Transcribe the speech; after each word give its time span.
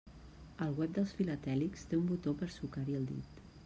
El 0.67 0.71
web 0.79 0.95
dels 0.95 1.13
filatèlics 1.19 1.87
té 1.93 2.01
un 2.01 2.11
botó 2.15 2.37
per 2.43 2.53
sucar-hi 2.59 3.01
el 3.03 3.11
dit. 3.17 3.45